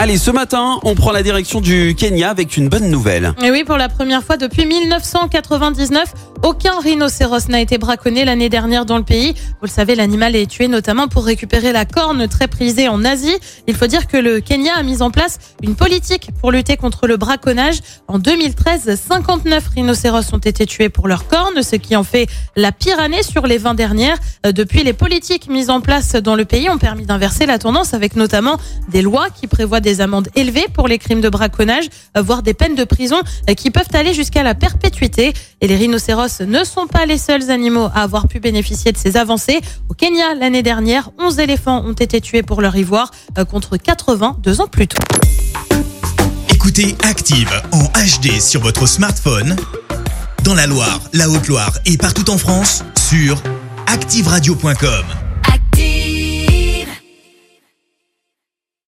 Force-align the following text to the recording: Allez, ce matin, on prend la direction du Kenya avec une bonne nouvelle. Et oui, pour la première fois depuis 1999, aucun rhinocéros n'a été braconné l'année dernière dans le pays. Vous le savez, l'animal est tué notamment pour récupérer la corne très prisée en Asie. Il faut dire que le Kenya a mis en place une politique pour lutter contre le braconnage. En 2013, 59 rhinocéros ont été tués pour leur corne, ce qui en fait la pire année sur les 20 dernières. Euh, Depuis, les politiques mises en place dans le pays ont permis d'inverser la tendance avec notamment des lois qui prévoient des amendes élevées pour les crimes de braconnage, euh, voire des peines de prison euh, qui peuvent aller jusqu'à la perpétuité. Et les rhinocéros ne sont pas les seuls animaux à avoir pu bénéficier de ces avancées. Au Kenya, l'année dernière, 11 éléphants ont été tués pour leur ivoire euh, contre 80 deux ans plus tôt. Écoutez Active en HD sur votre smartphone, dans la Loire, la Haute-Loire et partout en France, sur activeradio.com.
Allez, 0.00 0.16
ce 0.16 0.30
matin, 0.30 0.78
on 0.84 0.94
prend 0.94 1.10
la 1.10 1.24
direction 1.24 1.60
du 1.60 1.96
Kenya 1.98 2.30
avec 2.30 2.56
une 2.56 2.68
bonne 2.68 2.88
nouvelle. 2.88 3.34
Et 3.42 3.50
oui, 3.50 3.64
pour 3.64 3.76
la 3.76 3.88
première 3.88 4.22
fois 4.22 4.36
depuis 4.36 4.64
1999, 4.64 6.14
aucun 6.44 6.78
rhinocéros 6.78 7.48
n'a 7.48 7.60
été 7.60 7.78
braconné 7.78 8.24
l'année 8.24 8.48
dernière 8.48 8.84
dans 8.86 8.96
le 8.96 9.02
pays. 9.02 9.34
Vous 9.34 9.66
le 9.66 9.68
savez, 9.68 9.96
l'animal 9.96 10.36
est 10.36 10.46
tué 10.46 10.68
notamment 10.68 11.08
pour 11.08 11.24
récupérer 11.24 11.72
la 11.72 11.84
corne 11.84 12.28
très 12.28 12.46
prisée 12.46 12.86
en 12.86 13.04
Asie. 13.04 13.34
Il 13.66 13.74
faut 13.74 13.88
dire 13.88 14.06
que 14.06 14.16
le 14.16 14.38
Kenya 14.38 14.74
a 14.76 14.84
mis 14.84 15.02
en 15.02 15.10
place 15.10 15.40
une 15.64 15.74
politique 15.74 16.30
pour 16.40 16.52
lutter 16.52 16.76
contre 16.76 17.08
le 17.08 17.16
braconnage. 17.16 17.78
En 18.06 18.20
2013, 18.20 18.94
59 18.94 19.66
rhinocéros 19.74 20.32
ont 20.32 20.38
été 20.38 20.64
tués 20.64 20.90
pour 20.90 21.08
leur 21.08 21.26
corne, 21.26 21.60
ce 21.64 21.74
qui 21.74 21.96
en 21.96 22.04
fait 22.04 22.28
la 22.54 22.70
pire 22.70 23.00
année 23.00 23.24
sur 23.24 23.48
les 23.48 23.58
20 23.58 23.74
dernières. 23.74 24.18
Euh, 24.46 24.52
Depuis, 24.52 24.84
les 24.84 24.92
politiques 24.92 25.48
mises 25.48 25.70
en 25.70 25.80
place 25.80 26.12
dans 26.12 26.36
le 26.36 26.44
pays 26.44 26.70
ont 26.70 26.78
permis 26.78 27.04
d'inverser 27.04 27.46
la 27.46 27.58
tendance 27.58 27.94
avec 27.94 28.14
notamment 28.14 28.58
des 28.88 29.02
lois 29.02 29.26
qui 29.30 29.48
prévoient 29.48 29.80
des 29.80 29.87
amendes 30.00 30.28
élevées 30.34 30.66
pour 30.72 30.88
les 30.88 30.98
crimes 30.98 31.20
de 31.20 31.28
braconnage, 31.28 31.88
euh, 32.16 32.22
voire 32.22 32.42
des 32.42 32.54
peines 32.54 32.74
de 32.74 32.84
prison 32.84 33.20
euh, 33.48 33.54
qui 33.54 33.70
peuvent 33.70 33.88
aller 33.92 34.14
jusqu'à 34.14 34.42
la 34.42 34.54
perpétuité. 34.54 35.32
Et 35.60 35.66
les 35.66 35.76
rhinocéros 35.76 36.40
ne 36.40 36.64
sont 36.64 36.86
pas 36.86 37.06
les 37.06 37.18
seuls 37.18 37.50
animaux 37.50 37.88
à 37.94 38.02
avoir 38.02 38.28
pu 38.28 38.40
bénéficier 38.40 38.92
de 38.92 38.96
ces 38.96 39.16
avancées. 39.16 39.60
Au 39.88 39.94
Kenya, 39.94 40.34
l'année 40.34 40.62
dernière, 40.62 41.10
11 41.18 41.38
éléphants 41.40 41.84
ont 41.84 41.92
été 41.92 42.20
tués 42.20 42.42
pour 42.42 42.60
leur 42.60 42.76
ivoire 42.76 43.10
euh, 43.38 43.44
contre 43.44 43.76
80 43.76 44.36
deux 44.42 44.60
ans 44.60 44.68
plus 44.68 44.88
tôt. 44.88 45.02
Écoutez 46.50 46.96
Active 47.02 47.50
en 47.72 47.84
HD 47.84 48.40
sur 48.40 48.60
votre 48.60 48.86
smartphone, 48.86 49.56
dans 50.44 50.54
la 50.54 50.66
Loire, 50.66 51.00
la 51.12 51.28
Haute-Loire 51.28 51.72
et 51.86 51.96
partout 51.96 52.30
en 52.30 52.38
France, 52.38 52.84
sur 52.96 53.42
activeradio.com. 53.86 55.17